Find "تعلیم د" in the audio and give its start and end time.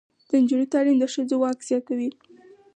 0.73-1.03